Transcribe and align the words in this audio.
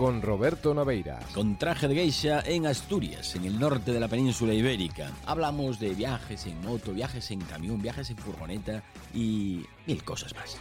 Con 0.00 0.22
Roberto 0.22 0.72
Naveira. 0.72 1.20
Con 1.34 1.58
traje 1.58 1.86
de 1.86 1.94
geisha 1.94 2.40
en 2.46 2.64
Asturias, 2.64 3.36
en 3.36 3.44
el 3.44 3.60
norte 3.60 3.92
de 3.92 4.00
la 4.00 4.08
península 4.08 4.54
ibérica. 4.54 5.12
Hablamos 5.26 5.78
de 5.78 5.94
viajes 5.94 6.46
en 6.46 6.58
moto, 6.62 6.94
viajes 6.94 7.30
en 7.32 7.42
camión, 7.42 7.82
viajes 7.82 8.08
en 8.08 8.16
furgoneta 8.16 8.82
y 9.12 9.62
mil 9.86 10.02
cosas 10.02 10.34
más. 10.34 10.58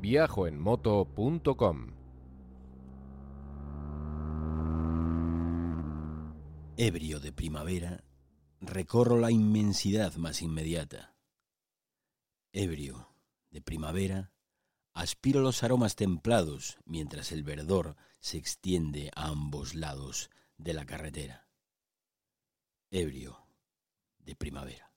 Viajoenmoto.com 0.00 1.86
Ebrio 6.76 7.20
de 7.20 7.30
primavera, 7.30 8.02
recorro 8.60 9.16
la 9.16 9.30
inmensidad 9.30 10.16
más 10.16 10.42
inmediata. 10.42 11.14
Ebrio 12.52 13.06
de 13.52 13.60
primavera, 13.60 14.32
aspiro 14.92 15.40
los 15.40 15.62
aromas 15.62 15.96
templados 15.96 16.78
mientras 16.84 17.32
el 17.32 17.42
verdor 17.42 17.96
se 18.20 18.36
extiende 18.36 19.10
a 19.14 19.28
ambos 19.28 19.74
lados 19.74 20.30
de 20.56 20.74
la 20.74 20.84
carretera. 20.84 21.48
Ebrio 22.90 23.46
de 24.18 24.34
primavera. 24.36 24.89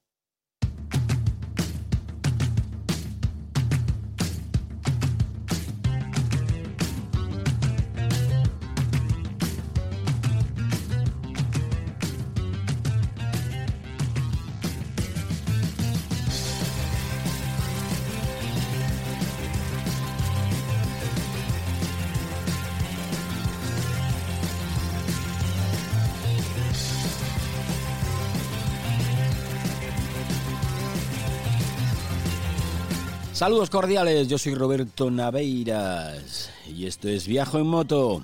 Saludos 33.44 33.70
cordiales, 33.70 34.30
yo 34.30 34.38
soy 34.38 34.56
Roberto 34.56 35.12
Naveiras 35.12 36.50
y 36.66 36.86
esto 36.86 37.10
es 37.10 37.28
Viajo 37.28 37.60
en 37.60 37.68
Moto. 37.68 38.24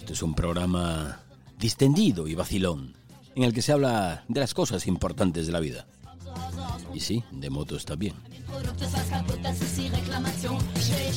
Esto 0.00 0.12
es 0.12 0.22
un 0.24 0.34
programa 0.34 1.20
distendido 1.56 2.26
y 2.26 2.34
vacilón, 2.34 2.96
en 3.36 3.44
el 3.44 3.54
que 3.54 3.62
se 3.62 3.70
habla 3.70 4.24
de 4.26 4.40
las 4.40 4.52
cosas 4.52 4.88
importantes 4.88 5.46
de 5.46 5.52
la 5.52 5.60
vida. 5.60 5.86
Y 6.96 7.00
sí, 7.00 7.22
de 7.30 7.50
motos 7.50 7.84
también. 7.84 8.14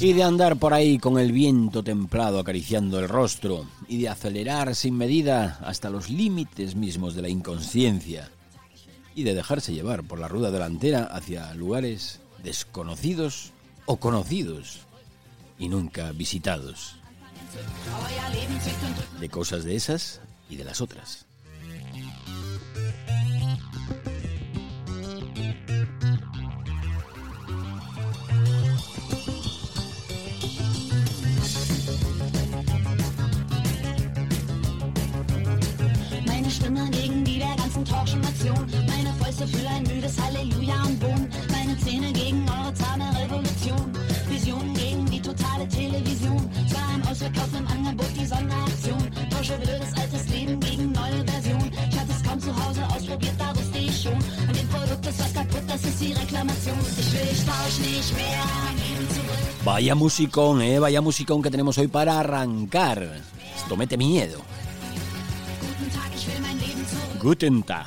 Y 0.02 0.12
de 0.12 0.24
andar 0.24 0.58
por 0.58 0.74
ahí 0.74 1.00
con 1.00 1.18
el 1.18 1.32
viento 1.32 1.84
templado 1.84 2.38
acariciando 2.38 3.00
el 3.00 3.08
rostro 3.08 3.66
y 3.88 4.02
de 4.02 4.10
acelerar 4.10 4.76
sin 4.76 4.98
medida 4.98 5.58
hasta 5.64 5.90
los 5.90 6.10
límites 6.10 6.76
mismos 6.76 7.16
de 7.16 7.22
la 7.22 7.30
inconsciencia 7.30 8.30
y 9.16 9.24
de 9.24 9.34
dejarse 9.34 9.72
llevar 9.74 10.04
por 10.04 10.20
la 10.20 10.28
rueda 10.28 10.52
delantera 10.52 11.06
hacia 11.06 11.54
lugares 11.54 12.20
desconocidos 12.44 13.54
o 13.86 13.96
conocidos 14.02 14.80
y 15.58 15.70
nunca 15.70 16.12
visitados. 16.12 16.98
De 19.18 19.30
cosas 19.30 19.64
de 19.64 19.78
esas 19.78 20.20
y 20.50 20.58
de 20.58 20.66
las 20.66 20.82
otras. 20.82 21.29
Stimme 36.70 36.88
gegen 36.92 37.26
die 37.26 37.40
der 37.40 37.56
ganzen 37.56 37.84
Talkshow-Nation. 37.84 38.68
Meine 38.86 39.12
Fäuste 39.18 39.48
für 39.48 39.68
ein 39.68 39.82
müdes 39.90 40.22
Halleluja 40.22 40.76
am 40.76 40.96
Boden. 41.00 41.28
Meine 41.50 41.76
Zähne 41.80 42.14
gegen 42.14 42.46
eure 42.48 42.72
zahme 42.76 43.06
Revolution. 43.18 43.92
Visionen 44.30 44.76
gegen 44.76 45.04
die 45.08 45.20
totale 45.20 45.68
Television. 45.68 46.48
Zwar 46.70 46.94
im 46.94 47.02
Ausverkauf 47.10 47.50
im 47.58 47.66
Angebot 47.66 48.12
die 48.16 48.24
Sonderaktion. 48.24 49.02
Tausche 49.32 49.58
blödes 49.58 49.98
altes 49.98 50.30
Leben 50.30 50.60
gegen 50.60 50.92
neue 50.92 51.26
Version. 51.26 51.72
Ich 51.90 52.00
hatte 52.00 52.12
es 52.12 52.22
kaum 52.22 52.40
zu 52.40 52.54
Hause 52.54 52.84
ausprobiert, 52.96 53.34
da 53.40 53.50
wusste 53.58 53.80
ich 53.80 54.04
schon. 54.04 54.20
An 54.48 54.54
dem 54.54 54.68
Produkt 54.70 55.08
ist 55.08 55.20
was 55.20 55.34
kaputt, 55.34 55.64
das 55.68 55.84
ist 55.84 56.00
die 56.00 56.14
Reklamation. 56.14 56.78
Ich 57.00 57.14
will, 57.14 57.30
ich 57.32 57.46
tausch 57.50 57.80
nicht 57.80 58.14
mehr. 58.14 58.46
Vaya 59.66 59.96
musicón, 59.96 60.62
eh, 60.62 60.78
vaya 60.80 61.02
musicón 61.02 61.42
que 61.42 61.50
tenemos 61.50 61.80
hoy 61.80 61.88
para 61.88 62.20
arrancar. 62.20 63.24
Esto 63.58 63.76
mete 63.76 63.98
miedo. 63.98 64.38
Guten 65.60 65.90
Tag, 65.92 66.12
ich 66.16 66.28
will 66.28 66.40
mein. 66.42 66.49
Guten 67.22 67.64
Tag. 67.64 67.86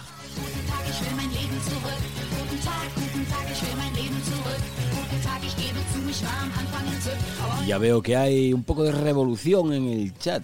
Ya 7.67 7.79
veo 7.79 8.03
que 8.03 8.17
hay 8.17 8.53
un 8.53 8.63
poco 8.65 8.83
de 8.83 8.93
revolución 8.93 9.73
en 9.73 9.89
el 9.89 10.19
chat. 10.19 10.43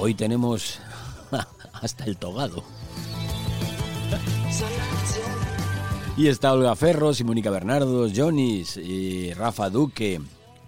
Hoy 0.00 0.14
tenemos 0.14 0.80
hasta 1.72 2.04
el 2.06 2.16
togado. 2.16 2.64
Y 6.16 6.26
está 6.26 6.52
Olga 6.52 6.74
Ferros 6.74 7.20
y 7.20 7.24
Mónica 7.24 7.50
Bernardo, 7.50 8.08
Jonis, 8.12 8.80
Rafa 9.36 9.70
Duque, 9.70 10.20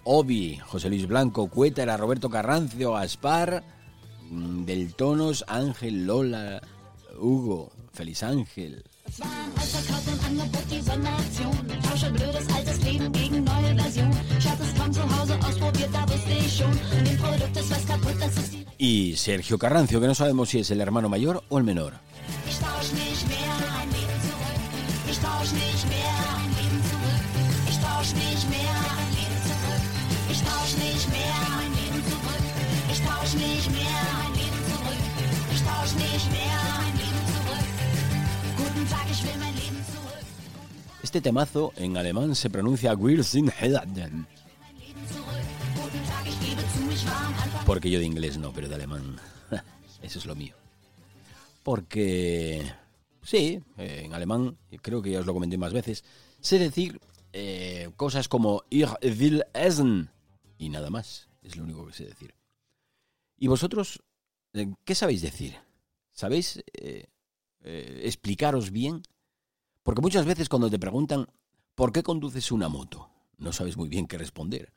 Obi, 0.05 0.56
José 0.59 0.88
Luis 0.88 1.09
Blanco, 1.09 1.49
Cuétara, 1.49 1.97
Roberto 1.97 2.31
Carrancio, 2.31 2.97
Aspar, 2.97 3.65
Del 4.30 4.94
Tonos, 4.94 5.44
Ángel, 5.48 6.06
Lola, 6.06 6.60
Hugo, 7.20 7.70
Feliz 7.92 8.22
Ángel, 8.22 8.84
Es 9.06 9.20
war 9.20 9.26
im 9.26 9.60
Ausverkauf 9.60 10.06
im 10.08 10.25
Angebot 10.26 10.64
die 10.70 10.81
Sonderaktion. 10.81 11.82
Tausche 11.82 12.10
blödes 12.10 12.49
altes 12.56 12.82
Leben 12.82 13.12
gegen 13.12 13.44
neue 13.44 13.76
Version. 13.76 14.10
Ich 14.38 14.49
hatte 14.49 14.62
es 14.62 14.75
kaum 14.78 14.93
zu 14.93 15.02
Hause 15.02 15.38
ausprobiert, 15.46 15.90
da 15.93 16.02
wusste 16.08 16.32
ich 16.32 16.56
schon. 16.56 16.70
An 16.70 17.04
dem 17.04 17.19
Produkt 17.19 17.56
ist 17.56 17.70
was 17.70 17.87
kaputt, 17.87 18.16
das 18.19 18.37
ist 18.38 18.52
die. 18.52 18.64
y 18.78 19.16
Sergio 19.16 19.58
Carrancio, 19.58 20.00
que 20.00 20.06
no 20.06 20.14
sabemos 20.14 20.49
si 20.49 20.58
es 20.60 20.70
el 20.70 20.81
hermano 20.81 21.08
mayor 21.08 21.43
o 21.49 21.58
el 21.58 21.64
menor. 21.64 21.93
Ich 22.49 22.58
tausch 22.58 22.93
nicht 22.93 23.28
mehr 23.28 23.54
mein 23.72 23.88
Leben 23.96 24.19
zurück. 24.26 24.58
Ich 25.10 25.19
tausch 25.19 25.52
nicht 25.52 25.84
mehr 25.93 26.14
mein 26.32 26.50
Leben 26.58 26.81
zurück. 26.90 27.25
Ich 27.70 27.78
tausch 27.78 28.12
nicht 28.14 28.44
mehr 28.50 28.75
mein 28.88 29.10
Leben 29.19 29.38
zurück. 29.49 29.84
Ich 30.32 30.40
tausch 30.43 30.75
nicht 30.76 31.08
mehr 31.10 31.44
Este 41.14 41.28
temazo 41.31 41.72
en 41.76 41.96
alemán 41.96 42.34
se 42.34 42.50
pronuncia 42.50 42.90
Anfang. 42.90 44.26
porque 47.64 47.88
yo 47.88 48.00
de 48.00 48.05
inglés 48.05 48.37
no, 48.37 48.52
pero 48.52 48.69
de 48.69 48.75
alemán. 48.75 49.14
Eso 50.02 50.19
es 50.19 50.26
lo 50.26 50.34
mío. 50.34 50.56
Porque 51.62 52.69
Sí, 53.22 53.62
eh, 53.78 54.02
en 54.06 54.12
alemán, 54.12 54.58
creo 54.82 55.02
que 55.02 55.12
ya 55.12 55.20
os 55.20 55.26
lo 55.26 55.34
comenté 55.34 55.56
más 55.56 55.72
veces, 55.72 56.02
sé 56.40 56.58
decir 56.58 57.00
eh, 57.32 57.93
cosas 57.94 58.26
como 58.26 58.64
Ich 58.69 58.90
will 59.00 59.44
essen 59.55 60.11
y 60.58 60.69
nada 60.69 60.90
más, 60.90 61.28
es 61.43 61.55
lo 61.55 61.62
único 61.62 61.87
que 61.87 61.93
sé 61.93 62.06
decir. 62.06 62.34
¿Y 63.38 63.46
vosotros 63.46 64.02
eh, 64.52 64.75
qué 64.84 64.96
sabéis 64.96 65.22
decir? 65.22 65.55
¿Sabéis 66.12 66.61
explicaros 67.62 68.72
bien? 68.72 69.02
Porque 69.84 70.00
muchas 70.00 70.26
veces 70.26 70.48
cuando 70.48 70.69
te 70.69 70.81
preguntan 70.81 71.28
¿por 71.76 71.92
qué 71.92 72.02
conduces 72.02 72.50
una 72.50 72.69
moto? 72.69 73.10
No 73.38 73.52
sabes 73.52 73.76
muy 73.76 73.88
bien 73.88 74.08
qué 74.08 74.19
responder. 74.19 74.72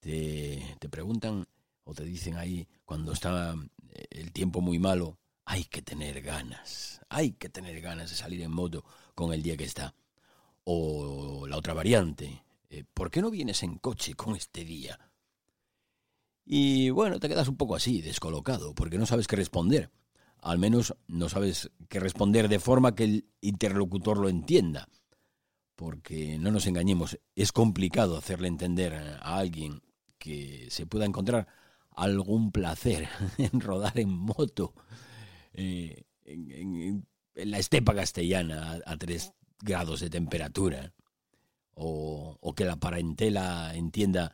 Te, 0.00 0.76
te 0.80 0.88
preguntan 0.88 1.46
o 1.84 1.94
te 1.94 2.04
dicen 2.04 2.36
ahí 2.36 2.66
cuando 2.84 3.12
está 3.12 3.54
el 4.10 4.32
tiempo 4.32 4.60
muy 4.60 4.78
malo, 4.78 5.18
hay 5.44 5.64
que 5.64 5.82
tener 5.82 6.20
ganas, 6.20 7.00
hay 7.08 7.32
que 7.32 7.48
tener 7.48 7.80
ganas 7.80 8.10
de 8.10 8.16
salir 8.16 8.42
en 8.42 8.52
moto 8.52 8.84
con 9.14 9.32
el 9.32 9.42
día 9.42 9.56
que 9.56 9.64
está. 9.64 9.94
O 10.64 11.46
la 11.46 11.56
otra 11.56 11.72
variante, 11.72 12.44
eh, 12.68 12.84
¿por 12.92 13.10
qué 13.10 13.22
no 13.22 13.30
vienes 13.30 13.62
en 13.62 13.78
coche 13.78 14.14
con 14.14 14.36
este 14.36 14.64
día? 14.64 14.98
Y 16.44 16.90
bueno, 16.90 17.18
te 17.18 17.28
quedas 17.28 17.48
un 17.48 17.56
poco 17.56 17.74
así, 17.74 18.02
descolocado, 18.02 18.74
porque 18.74 18.98
no 18.98 19.06
sabes 19.06 19.26
qué 19.26 19.36
responder. 19.36 19.90
Al 20.40 20.58
menos 20.58 20.94
no 21.06 21.28
sabes 21.28 21.70
qué 21.88 22.00
responder 22.00 22.48
de 22.48 22.58
forma 22.58 22.94
que 22.94 23.04
el 23.04 23.28
interlocutor 23.40 24.18
lo 24.18 24.28
entienda. 24.28 24.88
Porque 25.74 26.38
no 26.38 26.50
nos 26.50 26.66
engañemos, 26.66 27.18
es 27.36 27.52
complicado 27.52 28.16
hacerle 28.16 28.48
entender 28.48 28.94
a 28.94 29.38
alguien 29.38 29.82
que 30.18 30.66
se 30.70 30.86
pueda 30.86 31.04
encontrar 31.04 31.46
algún 31.90 32.52
placer 32.52 33.08
en 33.38 33.60
rodar 33.60 33.98
en 33.98 34.10
moto 34.10 34.74
eh, 35.52 36.04
en, 36.24 37.06
la 37.34 37.58
estepa 37.58 37.94
castellana 37.94 38.80
a, 38.84 38.96
tres 38.96 39.32
grados 39.60 40.00
de 40.00 40.10
temperatura, 40.10 40.92
o, 41.74 42.54
que 42.56 42.64
la 42.64 42.76
parentela 42.76 43.74
entienda 43.74 44.32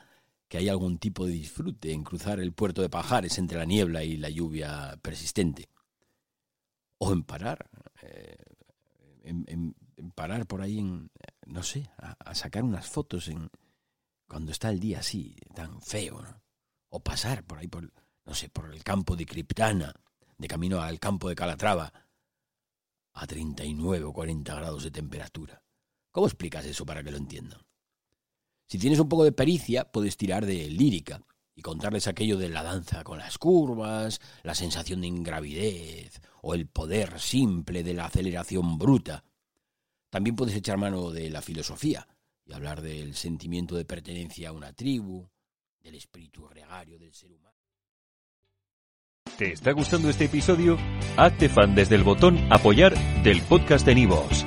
que 0.48 0.58
hay 0.58 0.68
algún 0.68 0.98
tipo 0.98 1.26
de 1.26 1.32
disfrute 1.32 1.92
en 1.92 2.02
cruzar 2.02 2.40
el 2.40 2.52
puerto 2.52 2.80
de 2.80 2.88
Pajares 2.88 3.38
entre 3.38 3.58
la 3.58 3.66
niebla 3.66 4.04
y 4.04 4.16
la 4.16 4.30
lluvia 4.30 4.98
persistente, 5.02 5.68
o 6.98 7.12
en 7.12 7.22
parar, 7.22 7.68
eh, 8.02 8.36
en, 9.22 9.74
parar 10.14 10.46
por 10.46 10.62
ahí, 10.62 10.78
en, 10.78 11.10
no 11.46 11.62
sé, 11.62 11.90
a, 11.98 12.34
sacar 12.34 12.62
unas 12.62 12.86
fotos 12.86 13.28
en 13.28 13.50
cuando 14.26 14.52
está 14.52 14.70
el 14.70 14.80
día 14.80 15.00
así, 15.00 15.36
tan 15.54 15.80
feo, 15.82 16.22
o 16.88 17.00
pasar 17.00 17.44
por 17.44 17.58
ahí, 17.58 17.68
por, 17.68 17.92
no 18.24 18.34
sé, 18.34 18.48
por 18.48 18.72
el 18.72 18.82
campo 18.82 19.16
de 19.16 19.26
Criptana, 19.26 19.94
de 20.36 20.48
camino 20.48 20.80
al 20.80 20.98
campo 20.98 21.28
de 21.28 21.34
Calatrava, 21.34 21.92
a 23.12 23.26
39 23.26 24.04
o 24.04 24.12
40 24.12 24.54
grados 24.54 24.84
de 24.84 24.90
temperatura. 24.90 25.62
¿Cómo 26.10 26.26
explicas 26.26 26.64
eso 26.64 26.84
para 26.84 27.02
que 27.02 27.10
lo 27.10 27.16
entiendan? 27.16 27.60
Si 28.66 28.78
tienes 28.78 28.98
un 28.98 29.08
poco 29.08 29.24
de 29.24 29.32
pericia, 29.32 29.90
puedes 29.90 30.16
tirar 30.16 30.46
de 30.46 30.68
lírica 30.70 31.20
y 31.54 31.62
contarles 31.62 32.06
aquello 32.06 32.36
de 32.36 32.48
la 32.48 32.62
danza 32.62 33.04
con 33.04 33.18
las 33.18 33.38
curvas, 33.38 34.20
la 34.42 34.54
sensación 34.54 35.00
de 35.00 35.06
ingravidez 35.06 36.20
o 36.42 36.54
el 36.54 36.66
poder 36.66 37.20
simple 37.20 37.82
de 37.82 37.94
la 37.94 38.06
aceleración 38.06 38.78
bruta. 38.78 39.24
También 40.10 40.36
puedes 40.36 40.54
echar 40.54 40.76
mano 40.78 41.10
de 41.10 41.30
la 41.30 41.42
filosofía 41.42 42.06
y 42.44 42.52
hablar 42.52 42.82
del 42.82 43.14
sentimiento 43.14 43.76
de 43.76 43.84
pertenencia 43.84 44.50
a 44.50 44.52
una 44.52 44.72
tribu, 44.72 45.28
del 45.80 45.94
espíritu 45.96 46.46
gregario 46.48 46.98
del 46.98 47.12
ser 47.12 47.32
humano. 47.32 47.54
¿Te 49.36 49.52
está 49.52 49.72
gustando 49.72 50.08
este 50.08 50.26
episodio? 50.26 50.78
Hazte 51.16 51.48
fan 51.48 51.74
desde 51.74 51.96
el 51.96 52.04
botón 52.04 52.38
Apoyar 52.52 52.94
del 53.22 53.42
podcast 53.42 53.84
de 53.84 53.94
Nivos. 53.94 54.46